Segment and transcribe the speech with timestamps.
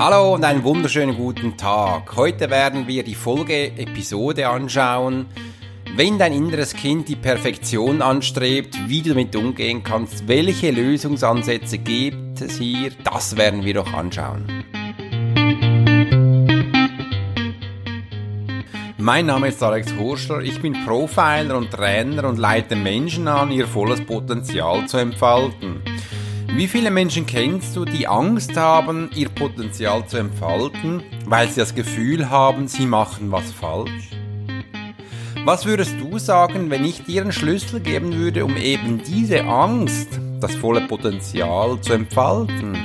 [0.00, 2.16] Hallo und einen wunderschönen guten Tag.
[2.16, 5.26] Heute werden wir die Folge-Episode anschauen.
[5.94, 12.40] Wenn dein inneres Kind die Perfektion anstrebt, wie du damit umgehen kannst, welche Lösungsansätze gibt
[12.40, 14.46] es hier, das werden wir doch anschauen.
[18.96, 23.66] Mein Name ist Alex Horschler, ich bin Profiler und Trainer und leite Menschen an, ihr
[23.66, 25.82] volles Potenzial zu entfalten.
[26.56, 31.74] Wie viele Menschen kennst du, die Angst haben, ihr Potenzial zu entfalten, weil sie das
[31.74, 34.10] Gefühl haben, sie machen was falsch?
[35.44, 40.08] Was würdest du sagen, wenn ich dir einen Schlüssel geben würde, um eben diese Angst,
[40.40, 42.76] das volle Potenzial zu entfalten?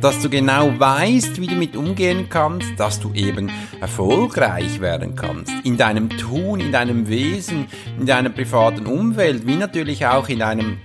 [0.00, 5.52] Dass du genau weißt, wie du mit umgehen kannst, dass du eben erfolgreich werden kannst.
[5.64, 7.66] In deinem Tun, in deinem Wesen,
[7.98, 10.78] in deiner privaten Umwelt, wie natürlich auch in deinem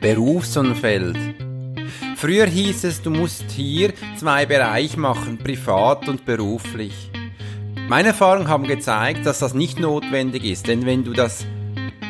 [0.00, 1.16] Berufsumfeld.
[2.20, 7.12] Früher hieß es, du musst hier zwei Bereiche machen, privat und beruflich.
[7.88, 11.46] Meine Erfahrungen haben gezeigt, dass das nicht notwendig ist, denn wenn du das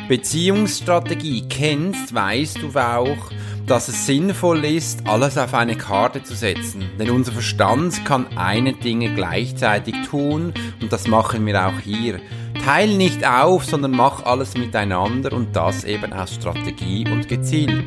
[0.07, 3.31] Beziehungsstrategie kennst, weißt du auch,
[3.67, 6.89] dass es sinnvoll ist, alles auf eine Karte zu setzen.
[6.97, 12.19] Denn unser Verstand kann eine Dinge gleichzeitig tun und das machen wir auch hier.
[12.65, 17.85] Teil nicht auf, sondern mach alles miteinander und das eben aus Strategie und gezielt.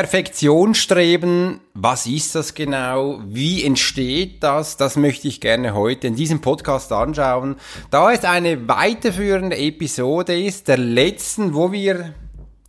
[0.00, 3.20] Perfektionsstreben, was ist das genau?
[3.26, 4.78] Wie entsteht das?
[4.78, 7.56] Das möchte ich gerne heute in diesem Podcast anschauen.
[7.90, 12.14] Da es eine weiterführende Episode ist, der letzten, wo wir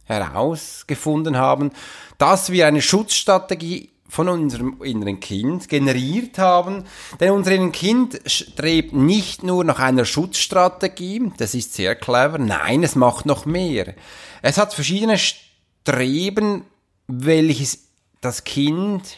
[0.04, 1.72] herausgefunden haben,
[2.18, 6.84] dass wir eine Schutzstrategie von unserem inneren Kind generiert haben.
[7.22, 12.84] Denn unser inneres Kind strebt nicht nur nach einer Schutzstrategie, das ist sehr clever, nein,
[12.84, 13.96] es macht noch mehr.
[14.42, 16.66] Es hat verschiedene Streben,
[17.12, 17.90] welches
[18.22, 19.18] das Kind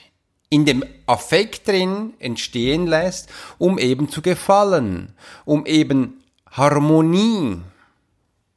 [0.50, 5.14] in dem Affekt drin entstehen lässt, um eben zu gefallen,
[5.46, 7.58] um eben Harmonie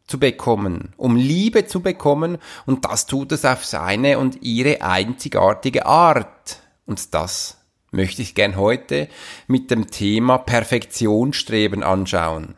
[0.06, 5.86] zu bekommen, um Liebe zu bekommen und das tut es auf seine und ihre einzigartige
[5.86, 6.60] Art.
[6.84, 7.58] Und das
[7.90, 9.08] möchte ich gern heute
[9.48, 12.54] mit dem Thema Perfektionsstreben anschauen.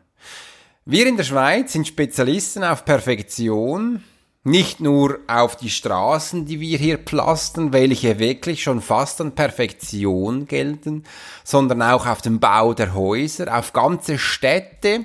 [0.85, 4.03] Wir in der Schweiz sind Spezialisten auf Perfektion,
[4.45, 10.47] nicht nur auf die Straßen, die wir hier pflastern, welche wirklich schon fast an Perfektion
[10.47, 11.05] gelten,
[11.45, 15.05] sondern auch auf den Bau der Häuser, auf ganze Städte,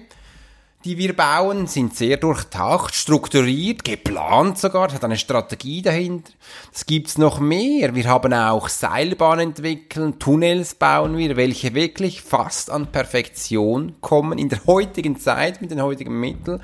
[0.85, 6.33] die wir bauen, sind sehr durchdacht, strukturiert, geplant sogar, hat eine Strategie dahinter.
[6.73, 7.95] Das gibt's noch mehr.
[7.95, 14.49] Wir haben auch Seilbahnen entwickeln, Tunnels bauen wir, welche wirklich fast an Perfektion kommen in
[14.49, 16.61] der heutigen Zeit mit den heutigen Mitteln.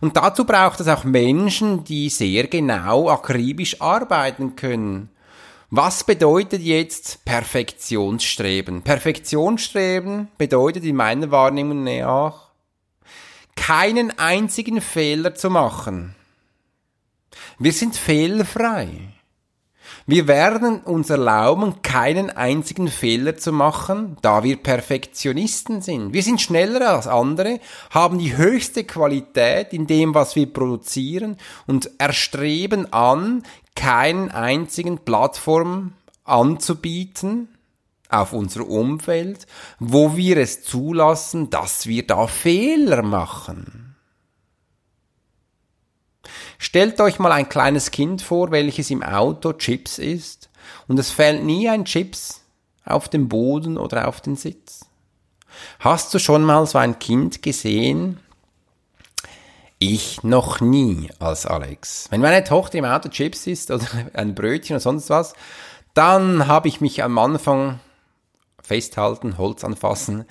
[0.00, 5.10] Und dazu braucht es auch Menschen, die sehr genau, akribisch arbeiten können.
[5.70, 8.82] Was bedeutet jetzt Perfektionsstreben?
[8.82, 12.50] Perfektionsstreben bedeutet in meiner Wahrnehmung nach,
[13.56, 16.14] keinen einzigen Fehler zu machen.
[17.58, 19.15] Wir sind fehlerfrei.
[20.08, 26.12] Wir werden uns erlauben, keinen einzigen Fehler zu machen, da wir Perfektionisten sind.
[26.12, 27.58] Wir sind schneller als andere,
[27.90, 31.36] haben die höchste Qualität in dem, was wir produzieren
[31.66, 33.42] und erstreben an,
[33.74, 37.48] keinen einzigen Plattform anzubieten,
[38.08, 39.48] auf unser Umfeld,
[39.80, 43.85] wo wir es zulassen, dass wir da Fehler machen.
[46.58, 50.48] Stellt euch mal ein kleines Kind vor, welches im Auto Chips isst
[50.88, 52.42] und es fällt nie ein Chips
[52.84, 54.86] auf den Boden oder auf den Sitz.
[55.80, 58.20] Hast du schon mal so ein Kind gesehen?
[59.78, 62.06] Ich noch nie als Alex.
[62.10, 65.34] Wenn meine Tochter im Auto Chips isst oder ein Brötchen oder sonst was,
[65.94, 67.80] dann habe ich mich am Anfang
[68.62, 70.24] festhalten, Holz anfassen,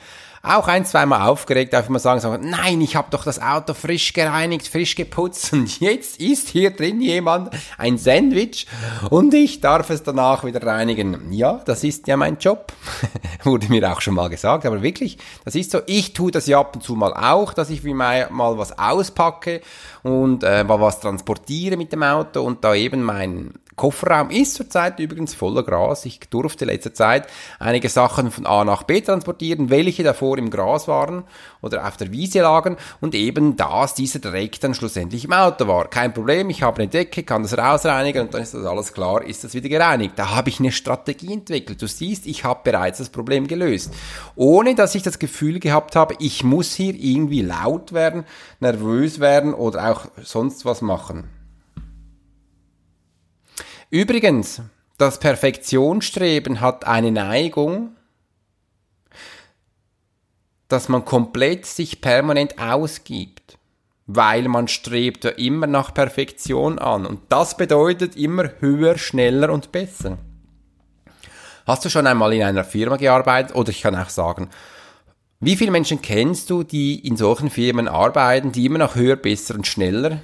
[0.46, 3.74] auch ein, zweimal aufgeregt, darf ich mal sagen, sagen nein, ich habe doch das Auto
[3.74, 8.68] frisch gereinigt, frisch geputzt und jetzt ist hier drin jemand ein Sandwich
[9.10, 11.32] und ich darf es danach wieder reinigen.
[11.32, 12.74] Ja, das ist ja mein Job.
[13.44, 15.82] Wurde mir auch schon mal gesagt, aber wirklich, das ist so.
[15.86, 18.78] Ich tue das ja ab und zu mal auch, dass ich wie mal, mal was
[18.78, 19.62] auspacke
[20.04, 25.00] und äh, mal was transportiere mit dem Auto und da eben mein Kofferraum ist zurzeit
[25.00, 26.06] übrigens voller Gras.
[26.06, 27.28] Ich durfte letzter Zeit
[27.60, 31.26] einige Sachen von A nach B transportieren, welche davor im Gras waren
[31.62, 35.90] oder auf der Wiese lagen und eben das, dieser Dreck dann schlussendlich im Auto war.
[35.90, 39.22] Kein Problem, ich habe eine Decke, kann das rausreinigen und dann ist das alles klar,
[39.24, 40.14] ist das wieder gereinigt.
[40.16, 41.82] Da habe ich eine Strategie entwickelt.
[41.82, 43.94] Du siehst, ich habe bereits das Problem gelöst.
[44.36, 48.24] Ohne dass ich das Gefühl gehabt habe, ich muss hier irgendwie laut werden,
[48.62, 51.35] nervös werden oder auch sonst was machen.
[53.90, 54.62] Übrigens,
[54.98, 57.96] das Perfektionsstreben hat eine Neigung,
[60.68, 63.58] dass man komplett sich permanent ausgibt,
[64.08, 69.72] weil man strebt ja immer nach Perfektion an und das bedeutet immer höher, schneller und
[69.72, 70.18] besser.
[71.68, 74.50] Hast du schon einmal in einer Firma gearbeitet oder ich kann auch sagen,
[75.40, 79.56] wie viele Menschen kennst du, die in solchen Firmen arbeiten, die immer noch höher, besser
[79.56, 80.20] und schneller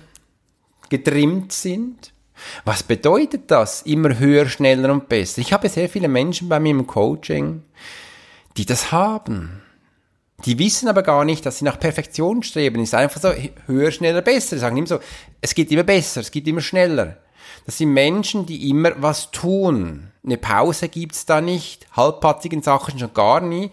[0.90, 2.14] getrimmt sind?
[2.66, 3.82] Was bedeutet das?
[3.84, 5.40] Immer höher, schneller und besser.
[5.42, 7.64] Ich habe sehr viele Menschen bei mir im Coaching,
[8.58, 9.62] die das haben.
[10.46, 12.82] Die wissen aber gar nicht, dass sie nach Perfektion streben.
[12.82, 13.32] Es ist einfach so
[13.68, 14.56] höher, schneller, besser.
[14.56, 15.00] Sie sagen immer so,
[15.40, 17.18] es geht immer besser, es geht immer schneller.
[17.66, 20.12] Das sind Menschen, die immer was tun.
[20.26, 23.72] Eine Pause gibt's da nicht, halbpatzigen Sachen schon gar nie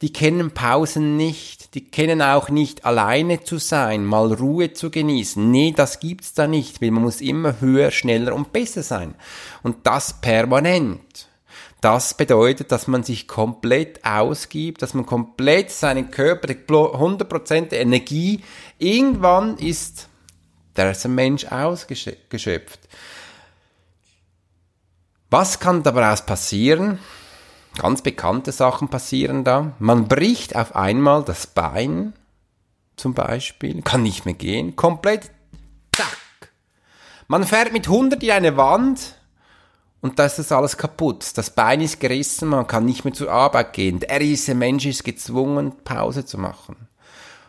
[0.00, 5.50] die kennen Pausen nicht, die kennen auch nicht alleine zu sein, mal Ruhe zu genießen.
[5.50, 9.14] Nee, das gibt's da nicht, weil man muss immer höher, schneller und besser sein.
[9.62, 11.28] Und das permanent.
[11.80, 18.42] Das bedeutet, dass man sich komplett ausgibt, dass man komplett seinen Körper, 100% Energie,
[18.78, 20.08] irgendwann ist
[20.78, 22.78] der ist Mensch ausgeschöpft.
[25.28, 27.00] Was kann daraus passieren?
[27.76, 29.72] Ganz bekannte Sachen passieren da.
[29.78, 32.14] Man bricht auf einmal das Bein,
[32.96, 35.30] zum Beispiel, kann nicht mehr gehen, komplett,
[35.94, 36.18] zack.
[37.28, 39.14] Man fährt mit 100 in eine Wand
[40.00, 41.36] und da ist das alles kaputt.
[41.36, 44.00] Das Bein ist gerissen, man kann nicht mehr zur Arbeit gehen.
[44.00, 46.87] Der diese Mensch ist gezwungen, Pause zu machen.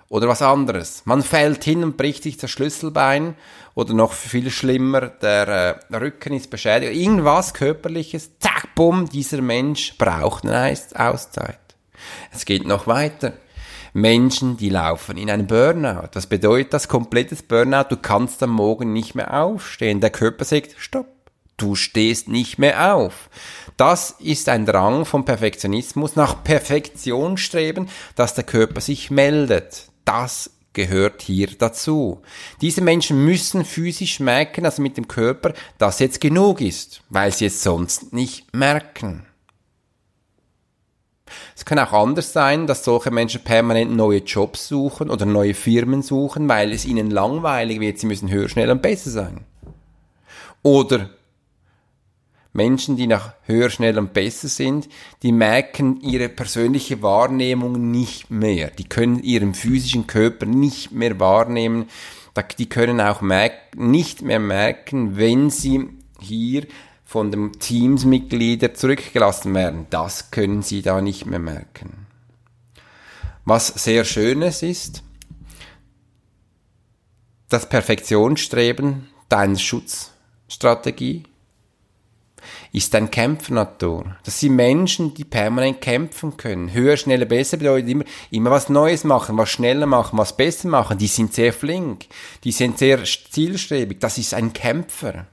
[0.09, 1.03] Oder was anderes.
[1.05, 3.35] Man fällt hin und bricht sich das Schlüsselbein
[3.75, 6.95] oder noch viel schlimmer, der äh, Rücken ist beschädigt.
[6.95, 11.59] Irgendwas Körperliches, zack, bumm, dieser Mensch braucht eine Auszeit.
[12.31, 13.33] Es geht noch weiter.
[13.93, 16.09] Menschen, die laufen in einen Burnout.
[16.13, 17.89] Was bedeutet das komplettes Burnout?
[17.89, 20.01] Du kannst am Morgen nicht mehr aufstehen.
[20.01, 21.07] Der Körper sagt, stopp.
[21.57, 23.29] Du stehst nicht mehr auf.
[23.75, 30.49] Das ist ein Drang vom Perfektionismus nach Perfektion streben, dass der Körper sich meldet das
[30.73, 32.21] gehört hier dazu.
[32.61, 37.45] Diese Menschen müssen physisch merken, also mit dem Körper, dass jetzt genug ist, weil sie
[37.45, 39.27] es sonst nicht merken.
[41.55, 46.01] Es kann auch anders sein, dass solche Menschen permanent neue Jobs suchen oder neue Firmen
[46.01, 49.45] suchen, weil es ihnen langweilig wird, sie müssen höher, schneller und besser sein.
[50.63, 51.11] Oder
[52.51, 54.89] Menschen, die nach höher, schneller und besser sind,
[55.21, 58.71] die merken ihre persönliche Wahrnehmung nicht mehr.
[58.71, 61.89] Die können ihren physischen Körper nicht mehr wahrnehmen.
[62.57, 63.21] Die können auch
[63.75, 66.65] nicht mehr merken, wenn sie hier
[67.05, 69.87] von dem Teamsmitglieder zurückgelassen werden.
[69.89, 72.07] Das können sie da nicht mehr merken.
[73.45, 75.03] Was sehr Schönes ist,
[77.49, 81.23] das Perfektionsstreben deiner Schutzstrategie
[82.71, 84.15] ist ein Kämpfernatur.
[84.23, 86.71] Das sind Menschen, die permanent kämpfen können.
[86.71, 90.97] Höher, schneller, besser bedeutet immer, immer was Neues machen, was schneller machen, was besser machen.
[90.97, 92.05] Die sind sehr flink.
[92.43, 93.99] Die sind sehr zielstrebig.
[93.99, 95.25] Das ist ein Kämpfer.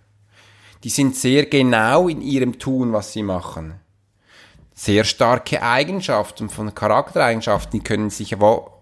[0.82, 3.80] Die sind sehr genau in ihrem Tun, was sie machen.
[4.74, 8.72] Sehr starke Eigenschaften von Charaktereigenschaften, die können sich aber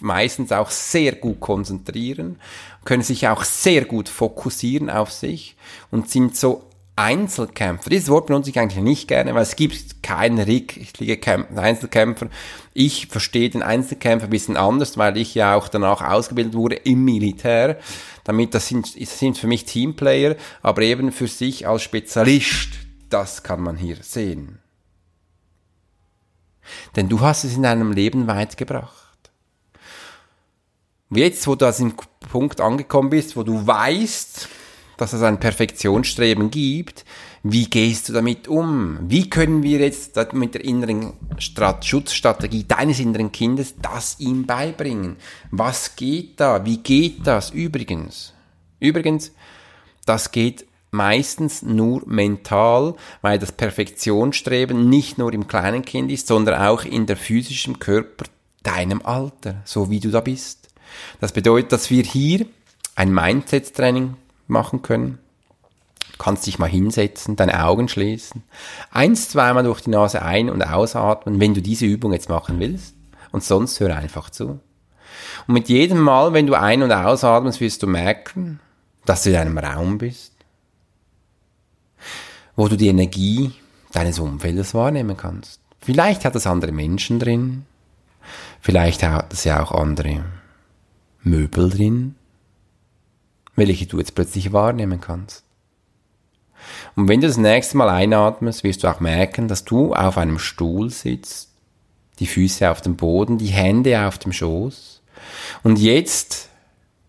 [0.00, 2.40] meistens auch sehr gut konzentrieren,
[2.84, 5.56] können sich auch sehr gut fokussieren auf sich
[5.90, 6.64] und sind so
[6.96, 7.90] Einzelkämpfer.
[7.90, 12.28] Dieses Wort benutze ich eigentlich nicht gerne, weil es gibt keinen richtigen Einzelkämpfer.
[12.72, 17.04] Ich verstehe den Einzelkämpfer ein bisschen anders, weil ich ja auch danach ausgebildet wurde im
[17.04, 17.78] Militär.
[18.22, 22.70] Damit, das sind, das sind für mich Teamplayer, aber eben für sich als Spezialist,
[23.10, 24.60] das kann man hier sehen.
[26.96, 29.30] Denn du hast es in deinem Leben weit gebracht.
[31.10, 31.94] Jetzt, wo du an dem
[32.30, 34.48] Punkt angekommen bist, wo du weißt,
[34.96, 37.04] dass es ein Perfektionsstreben gibt.
[37.42, 38.98] Wie gehst du damit um?
[39.02, 45.16] Wie können wir jetzt mit der inneren Schutzstrategie deines inneren Kindes das ihm beibringen?
[45.50, 46.64] Was geht da?
[46.64, 48.32] Wie geht das übrigens?
[48.80, 49.32] Übrigens,
[50.06, 56.62] das geht meistens nur mental, weil das Perfektionsstreben nicht nur im kleinen Kind ist, sondern
[56.62, 58.26] auch in der physischen Körper
[58.62, 60.68] deinem Alter, so wie du da bist.
[61.20, 62.46] Das bedeutet, dass wir hier
[62.94, 65.18] ein Mindset-Training machen können.
[66.18, 68.44] kannst dich mal hinsetzen, deine Augen schließen,
[68.92, 72.94] eins, zweimal durch die Nase ein- und ausatmen, wenn du diese Übung jetzt machen willst.
[73.32, 74.60] Und sonst hör einfach zu.
[75.46, 78.60] Und mit jedem Mal, wenn du ein- und ausatmest, wirst du merken,
[79.04, 80.32] dass du in einem Raum bist,
[82.54, 83.52] wo du die Energie
[83.92, 85.60] deines Umfeldes wahrnehmen kannst.
[85.80, 87.66] Vielleicht hat es andere Menschen drin,
[88.60, 90.24] vielleicht hat es ja auch andere
[91.22, 92.14] Möbel drin,
[93.56, 95.44] welche du jetzt plötzlich wahrnehmen kannst.
[96.96, 100.38] Und wenn du das nächste Mal einatmest, wirst du auch merken, dass du auf einem
[100.38, 101.50] Stuhl sitzt,
[102.18, 105.02] die Füße auf dem Boden, die Hände auf dem Schoß
[105.62, 106.48] und jetzt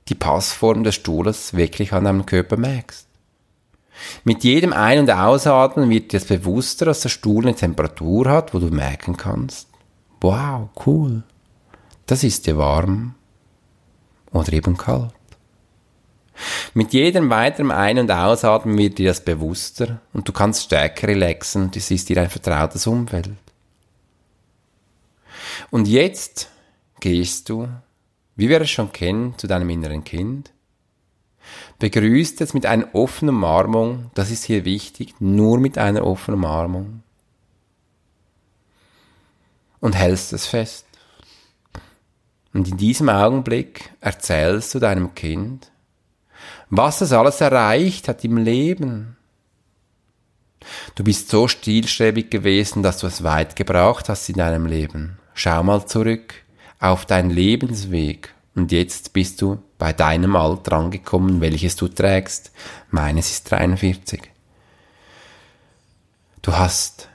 [0.08, 3.08] die Passform des Stuhles wirklich an deinem Körper merkst.
[4.24, 8.60] Mit jedem Ein- und Ausatmen wird dir bewusster, dass der Stuhl eine Temperatur hat, wo
[8.60, 9.70] du merken kannst,
[10.22, 11.24] wow, cool,
[12.06, 13.16] das ist dir warm
[14.32, 15.15] oder eben kalt.
[16.74, 21.72] Mit jedem weiteren Ein- und Ausatmen wird dir das bewusster und du kannst stärker relaxen
[21.76, 23.30] es ist dir ein vertrautes Umfeld.
[25.72, 26.50] Und jetzt
[27.00, 27.70] gehst du,
[28.36, 30.52] wie wir es schon kennen, zu deinem inneren Kind,
[31.80, 37.04] begrüßt es mit einer offenen Umarmung, das ist hier wichtig, nur mit einer offenen Umarmung
[39.80, 40.86] und hältst es fest.
[42.54, 45.72] Und in diesem Augenblick erzählst du deinem Kind,
[46.78, 49.18] was es alles erreicht hat im Leben.
[50.96, 55.18] Du bist so stilstrebig gewesen, dass du es weit gebraucht hast in deinem Leben.
[55.34, 56.34] Schau mal zurück
[56.80, 62.52] auf deinen Lebensweg und jetzt bist du bei deinem Alter angekommen, welches du trägst.
[62.90, 64.22] Meines ist 43.
[66.42, 67.10] Du hast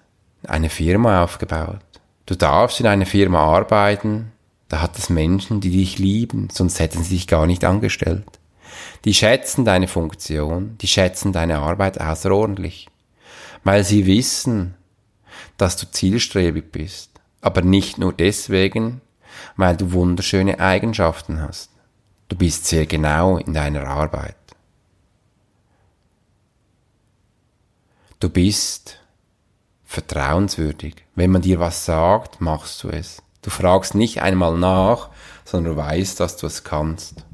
[0.46, 1.80] eine Firma aufgebaut.
[2.26, 4.32] Du darfst in einer Firma arbeiten.
[4.68, 8.29] Da hat es Menschen, die dich lieben, sonst hätten sie dich gar nicht angestellt.
[9.04, 12.88] Die schätzen deine Funktion, die schätzen deine Arbeit außerordentlich,
[13.64, 14.74] weil sie wissen,
[15.56, 19.00] dass du zielstrebig bist, aber nicht nur deswegen,
[19.56, 21.70] weil du wunderschöne Eigenschaften hast.
[22.28, 24.36] Du bist sehr genau in deiner Arbeit.
[28.20, 28.98] Du bist
[29.84, 31.06] vertrauenswürdig.
[31.14, 33.22] Wenn man dir was sagt, machst du es.
[33.42, 35.08] Du fragst nicht einmal nach,
[35.44, 37.24] sondern du weißt, dass du es kannst.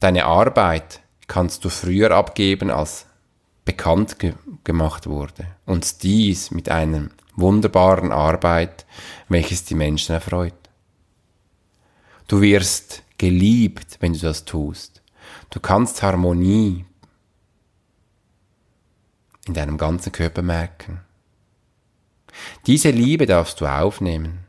[0.00, 3.06] Deine Arbeit kannst du früher abgeben, als
[3.64, 5.46] bekannt ge gemacht wurde.
[5.66, 8.86] Und dies mit einer wunderbaren Arbeit,
[9.28, 10.54] welches die Menschen erfreut.
[12.28, 15.02] Du wirst geliebt, wenn du das tust.
[15.50, 16.84] Du kannst Harmonie
[19.46, 21.00] in deinem ganzen Körper merken.
[22.66, 24.40] Diese Liebe darfst du aufnehmen,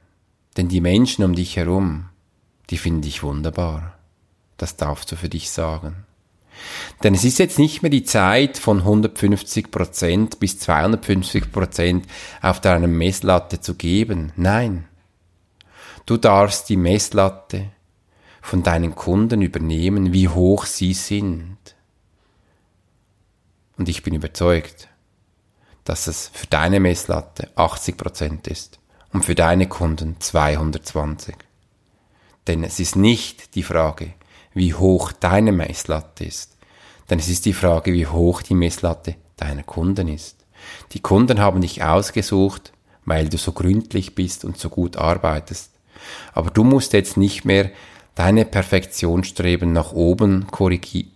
[0.58, 2.10] denn die Menschen um dich herum,
[2.70, 3.98] die finden dich wunderbar.
[4.62, 6.06] Das darfst du für dich sagen.
[7.02, 12.04] Denn es ist jetzt nicht mehr die Zeit von 150% bis 250%
[12.44, 14.32] auf deiner Messlatte zu geben.
[14.36, 14.88] Nein.
[16.06, 17.72] Du darfst die Messlatte
[18.40, 21.58] von deinen Kunden übernehmen, wie hoch sie sind.
[23.80, 24.90] Und ich bin überzeugt,
[25.86, 28.78] dass es für deine Messlatte 80% ist
[29.12, 31.34] und für deine Kunden 220.
[32.46, 34.14] Denn es ist nicht die Frage,
[34.54, 36.58] wie hoch deine Messlatte ist,
[37.10, 40.46] denn es ist die Frage, wie hoch die Messlatte deiner Kunden ist.
[40.92, 42.74] Die Kunden haben dich ausgesucht,
[43.06, 45.72] weil du so gründlich bist und so gut arbeitest.
[46.34, 47.72] Aber du musst jetzt nicht mehr
[48.16, 51.12] deine Perfektionsstreben nach oben korrigi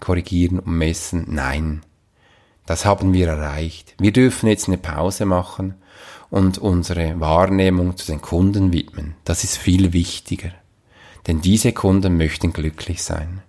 [0.00, 1.24] korrigieren und messen.
[1.28, 1.82] Nein,
[2.66, 3.94] das haben wir erreicht.
[3.98, 5.74] Wir dürfen jetzt eine Pause machen
[6.30, 9.14] und unsere Wahrnehmung zu den Kunden widmen.
[9.24, 10.50] Das ist viel wichtiger.
[11.26, 13.42] Denn diese Kunden möchten glücklich sein.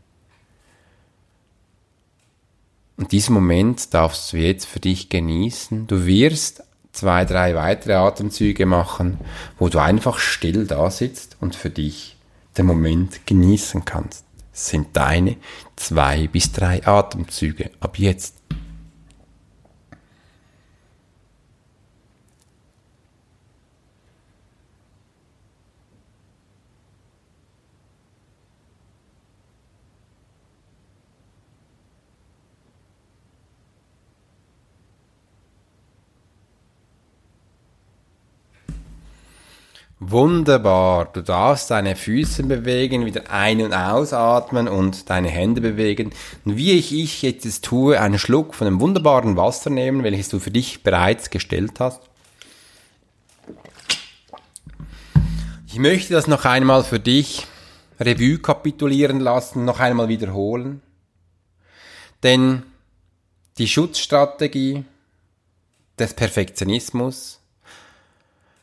[2.98, 5.88] Und diesen Moment darfst du jetzt für dich genießen.
[5.88, 6.64] Du wirst
[6.94, 9.20] zwei, drei weitere Atemzüge machen,
[9.60, 12.16] wo du einfach still da sitzt und für dich
[12.58, 14.24] den Moment genießen kannst.
[14.54, 15.36] Es sind deine
[15.76, 18.35] zwei bis drei Atemzüge ab jetzt.
[40.08, 41.06] Wunderbar.
[41.06, 46.12] Du darfst deine Füße bewegen, wieder ein- und ausatmen und deine Hände bewegen.
[46.44, 50.40] Und wie ich, ich jetzt tue, einen Schluck von dem wunderbaren Wasser nehmen, welches du
[50.40, 52.02] für dich bereits gestellt hast.
[55.66, 57.48] Ich möchte das noch einmal für dich
[58.00, 60.84] Revue kapitulieren lassen, noch einmal wiederholen.
[62.22, 62.62] Denn
[63.58, 64.86] die Schutzstrategie
[65.98, 67.40] des Perfektionismus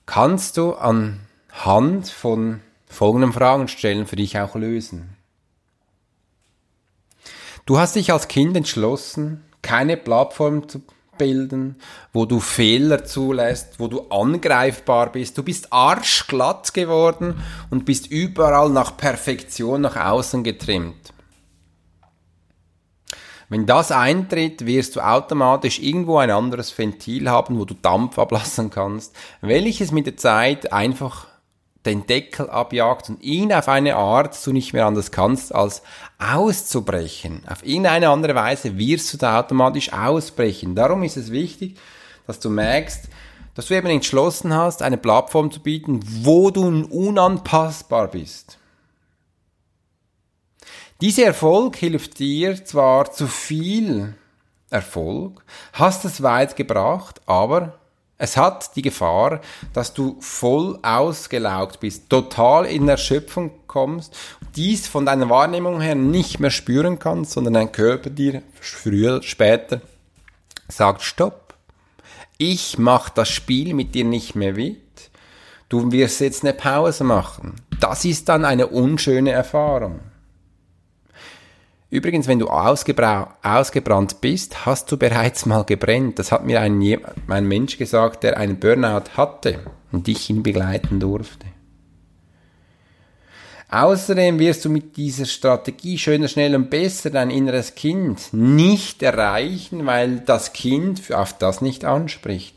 [0.06, 0.76] kannst du
[1.52, 5.16] anhand von folgenden Fragen stellen für dich auch lösen.
[7.66, 10.82] Du hast dich als Kind entschlossen, keine Plattform zu
[11.16, 11.76] bilden,
[12.12, 15.38] wo du Fehler zulässt, wo du angreifbar bist.
[15.38, 17.40] Du bist arschglatt geworden
[17.70, 21.12] und bist überall nach Perfektion nach außen getrimmt.
[23.48, 28.70] Wenn das eintritt, wirst du automatisch irgendwo ein anderes Ventil haben, wo du Dampf ablassen
[28.70, 31.28] kannst, welches mit der Zeit einfach
[31.84, 35.82] den Deckel abjagt und ihn auf eine Art du nicht mehr anders kannst, als
[36.18, 37.42] auszubrechen.
[37.48, 40.74] Auf irgendeine andere Weise wirst du da automatisch ausbrechen.
[40.74, 41.76] Darum ist es wichtig,
[42.26, 43.08] dass du merkst,
[43.54, 48.58] dass du eben entschlossen hast, eine Plattform zu bieten, wo du unanpassbar bist.
[51.00, 54.14] Dieser Erfolg hilft dir zwar zu viel
[54.70, 57.80] Erfolg, hast es weit gebracht, aber
[58.22, 59.40] es hat die Gefahr,
[59.72, 64.16] dass du voll ausgelaugt bist, total in Erschöpfung kommst,
[64.54, 69.80] dies von deiner Wahrnehmung her nicht mehr spüren kannst, sondern dein Körper dir früher, später
[70.68, 71.54] sagt Stopp.
[72.38, 74.78] Ich mach das Spiel mit dir nicht mehr mit.
[75.68, 77.56] Du wirst jetzt eine Pause machen.
[77.80, 79.98] Das ist dann eine unschöne Erfahrung.
[81.92, 86.18] Übrigens, wenn du ausgebrannt bist, hast du bereits mal gebrennt.
[86.18, 86.82] Das hat mir ein,
[87.28, 89.58] ein Mensch gesagt, der einen Burnout hatte
[89.92, 91.44] und dich ihn begleiten durfte.
[93.70, 99.84] Außerdem wirst du mit dieser Strategie schöner, schneller und besser dein inneres Kind nicht erreichen,
[99.84, 102.54] weil das Kind auf das nicht anspricht.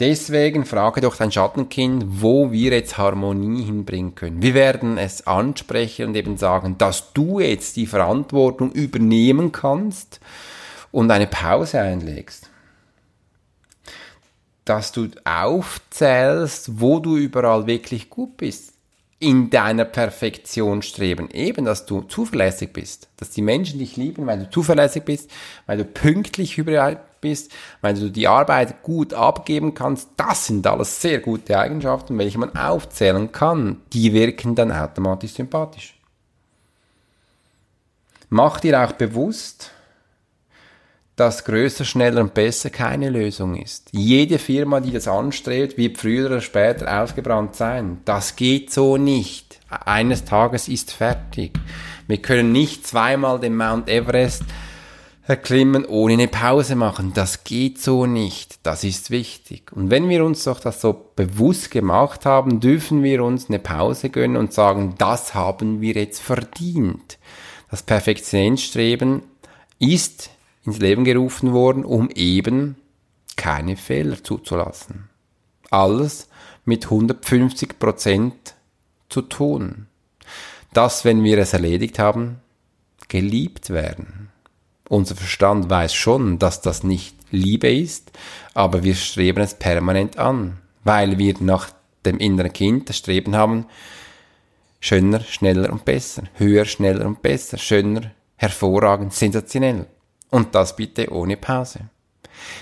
[0.00, 4.40] Deswegen frage doch dein Schattenkind, wo wir jetzt Harmonie hinbringen können.
[4.40, 10.18] Wir werden es ansprechen und eben sagen, dass du jetzt die Verantwortung übernehmen kannst
[10.90, 12.48] und eine Pause einlegst.
[14.64, 18.72] Dass du aufzählst, wo du überall wirklich gut bist
[19.18, 21.28] in deiner Perfektion streben.
[21.30, 23.08] Eben, dass du zuverlässig bist.
[23.18, 25.30] Dass die Menschen dich lieben, weil du zuverlässig bist,
[25.66, 30.08] weil du pünktlich überall bist, weil du die Arbeit gut abgeben kannst.
[30.16, 33.82] Das sind alles sehr gute Eigenschaften, welche man aufzählen kann.
[33.92, 35.94] Die wirken dann automatisch sympathisch.
[38.28, 39.72] Mach dir auch bewusst,
[41.20, 43.90] dass größer, schneller und besser keine Lösung ist.
[43.92, 47.98] Jede Firma, die das anstrebt, wird früher oder später ausgebrannt sein.
[48.06, 49.60] Das geht so nicht.
[49.68, 51.52] Eines Tages ist fertig.
[52.06, 54.44] Wir können nicht zweimal den Mount Everest
[55.26, 57.12] erklimmen, ohne eine Pause machen.
[57.14, 58.58] Das geht so nicht.
[58.64, 59.72] Das ist wichtig.
[59.72, 64.10] Und wenn wir uns doch das so bewusst gemacht haben, dürfen wir uns eine Pause
[64.10, 67.18] gönnen und sagen, das haben wir jetzt verdient.
[67.70, 69.22] Das Perfektionsstreben
[69.78, 70.30] ist
[70.64, 72.76] ins Leben gerufen worden, um eben
[73.36, 75.08] keine Fehler zuzulassen.
[75.70, 76.28] Alles
[76.64, 78.54] mit 150 Prozent
[79.08, 79.86] zu tun.
[80.72, 82.40] Das, wenn wir es erledigt haben,
[83.08, 84.30] geliebt werden.
[84.90, 88.10] Unser Verstand weiß schon, dass das nicht Liebe ist,
[88.54, 91.70] aber wir streben es permanent an, weil wir nach
[92.04, 93.66] dem inneren Kind das Streben haben,
[94.80, 99.86] schöner, schneller und besser, höher, schneller und besser, schöner, hervorragend, sensationell.
[100.28, 101.82] Und das bitte ohne Pause.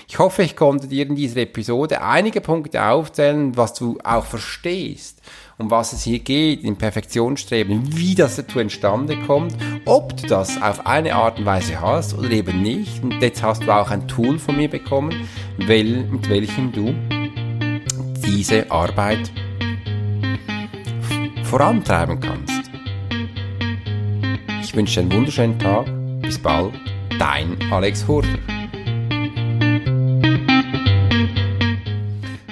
[0.07, 5.19] Ich hoffe, ich konnte dir in dieser Episode einige Punkte aufzählen, was du auch verstehst,
[5.59, 9.53] um was es hier geht, im Perfektionsstreben, wie das dazu entstande kommt,
[9.85, 13.03] ob du das auf eine Art und Weise hast oder eben nicht.
[13.03, 16.95] Und jetzt hast du auch ein Tool von mir bekommen, mit welchem du
[18.25, 19.31] diese Arbeit
[21.43, 22.71] vorantreiben kannst.
[24.63, 25.87] Ich wünsche dir einen wunderschönen Tag.
[26.21, 26.73] Bis bald
[27.17, 28.37] dein Alex Hurter.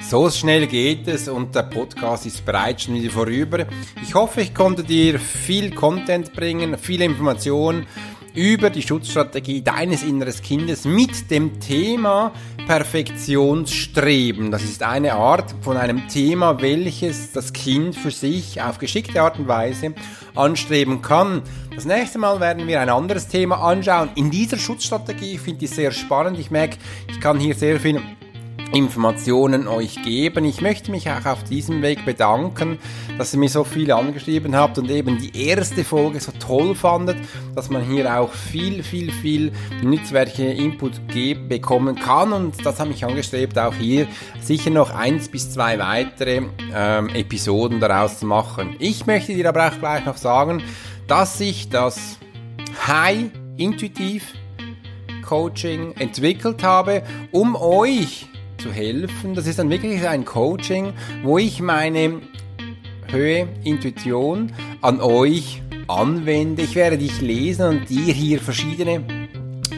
[0.09, 3.65] So schnell geht es und der Podcast ist bereits schon wieder vorüber.
[4.01, 7.85] Ich hoffe, ich konnte dir viel Content bringen, viele Informationen
[8.33, 12.31] über die Schutzstrategie deines inneren Kindes mit dem Thema
[12.67, 14.49] Perfektionsstreben.
[14.49, 19.37] Das ist eine Art von einem Thema, welches das Kind für sich auf geschickte Art
[19.37, 19.93] und Weise
[20.35, 21.41] anstreben kann.
[21.75, 24.11] Das nächste Mal werden wir ein anderes Thema anschauen.
[24.15, 26.39] In dieser Schutzstrategie finde ich sehr spannend.
[26.39, 26.77] Ich merke,
[27.09, 28.01] ich kann hier sehr viel
[28.73, 30.45] Informationen euch geben.
[30.45, 32.79] Ich möchte mich auch auf diesem Weg bedanken,
[33.17, 37.17] dass ihr mir so viel angeschrieben habt und eben die erste Folge so toll fandet,
[37.55, 39.51] dass man hier auch viel, viel, viel
[39.81, 41.01] nützliche Input
[41.47, 44.07] bekommen kann und das habe ich angestrebt, auch hier
[44.39, 48.75] sicher noch eins bis zwei weitere ähm, Episoden daraus zu machen.
[48.79, 50.61] Ich möchte dir aber auch gleich noch sagen,
[51.07, 52.17] dass sich das
[52.85, 54.33] High Intuitiv
[55.27, 58.27] Coaching entwickelt habe, um euch
[58.57, 59.35] zu helfen.
[59.35, 60.93] Das ist dann wirklich ein Coaching,
[61.23, 62.21] wo ich meine
[63.09, 66.61] Höhe Intuition an euch anwende.
[66.61, 69.03] Ich werde dich lesen und dir hier verschiedene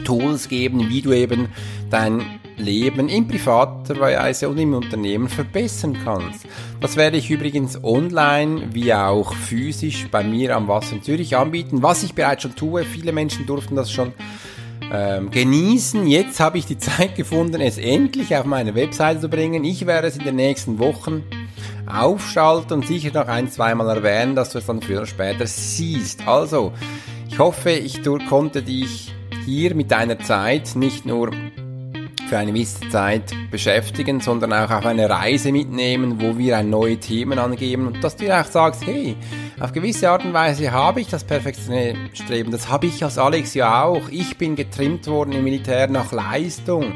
[0.04, 1.48] Tools geben, wie du eben
[1.90, 6.46] dein Leben in privater Weise und im Unternehmen verbessern kannst.
[6.80, 11.82] Das werde ich übrigens online wie auch physisch bei mir am Wasser in Zürich anbieten,
[11.82, 12.84] was ich bereits schon tue.
[12.84, 14.12] Viele Menschen durften das schon
[14.92, 16.06] ähm, genießen.
[16.06, 19.64] Jetzt habe ich die Zeit gefunden, es endlich auf meine Webseite zu bringen.
[19.64, 21.24] Ich werde es in den nächsten Wochen
[21.86, 26.26] aufschalten und sicher noch ein, zweimal erwähnen, dass du es dann früher oder später siehst.
[26.26, 26.72] Also,
[27.28, 29.12] ich hoffe, ich konnte dich
[29.44, 31.30] hier mit deiner Zeit nicht nur
[32.28, 36.96] für eine gewisse Zeit beschäftigen, sondern auch auf eine Reise mitnehmen, wo wir ein neue
[36.98, 39.16] Themen angeben und dass du auch sagst, hey,
[39.60, 43.84] auf gewisse Art und Weise habe ich das Perfektionsstreben, das habe ich als Alex ja
[43.84, 44.08] auch.
[44.08, 46.94] Ich bin getrimmt worden im Militär nach Leistung,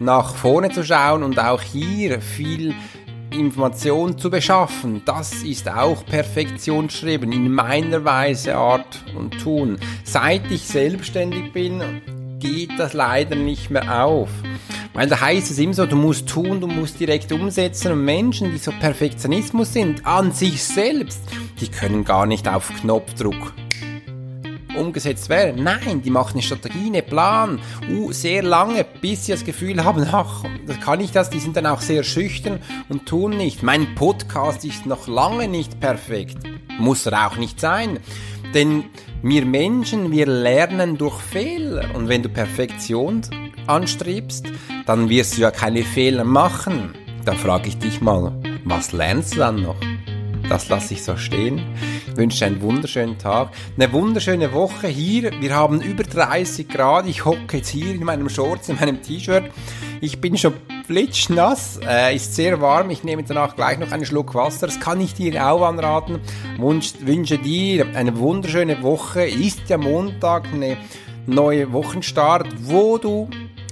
[0.00, 2.74] nach vorne zu schauen und auch hier viel
[3.30, 5.02] Information zu beschaffen.
[5.04, 9.78] Das ist auch Perfektionsstreben in meiner Weise, Art und Tun.
[10.02, 12.02] Seit ich selbstständig bin,
[12.40, 14.30] geht das leider nicht mehr auf.
[14.92, 18.50] Weil da heißt es immer so, du musst tun, du musst direkt umsetzen und Menschen,
[18.50, 21.20] die so Perfektionismus sind, an sich selbst,
[21.60, 23.54] die können gar nicht auf Knopfdruck
[24.76, 25.62] umgesetzt werden.
[25.62, 30.06] Nein, die machen eine Strategie, einen Plan, uh, sehr lange, bis sie das Gefühl haben,
[30.10, 33.62] ach, das kann ich das, die sind dann auch sehr schüchtern und tun nicht.
[33.62, 36.38] Mein Podcast ist noch lange nicht perfekt.
[36.78, 38.00] Muss er auch nicht sein.
[38.54, 38.84] Denn
[39.22, 41.94] wir Menschen, wir lernen durch Fehler.
[41.94, 43.22] Und wenn du Perfektion
[43.66, 44.46] anstrebst,
[44.90, 46.96] dann wirst du ja keine Fehler machen.
[47.24, 48.32] Dann frage ich dich mal,
[48.64, 49.76] was lernst du dann noch?
[50.48, 51.62] Das lasse ich so stehen.
[52.08, 55.30] Ich wünsche einen wunderschönen Tag, eine wunderschöne Woche hier.
[55.40, 57.06] Wir haben über 30 Grad.
[57.06, 59.44] Ich hocke jetzt hier in meinem Shorts, in meinem T-Shirt.
[60.00, 60.54] Ich bin schon
[60.88, 62.90] flitschnass, äh, ist sehr warm.
[62.90, 64.66] Ich nehme danach gleich noch einen Schluck Wasser.
[64.66, 66.18] Das kann ich dir auch anraten.
[66.58, 69.24] Wunsch, wünsche dir eine wunderschöne Woche.
[69.24, 70.76] Ist ja Montag eine
[71.28, 73.30] neue Wochenstart, wo du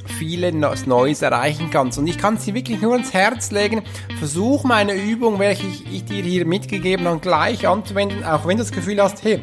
[0.09, 1.99] vieles Neues erreichen kannst.
[1.99, 3.83] Und ich kann dir wirklich nur ans Herz legen.
[4.18, 8.62] Versuch meine Übung, welche ich, ich dir hier mitgegeben habe, gleich anzuwenden, auch wenn du
[8.62, 9.40] das Gefühl hast, hey,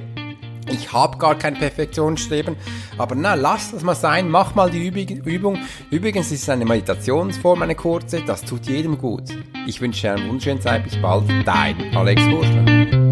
[0.67, 2.56] ich habe gar kein Perfektionsstreben,
[2.97, 5.60] aber na, lass das mal sein, mach mal die Übung.
[5.91, 9.23] Übrigens ist es eine Meditationsform, eine kurze, das tut jedem gut.
[9.67, 13.04] Ich wünsche dir eine wunderschöne Zeit, bis bald, dein Alex Horschler.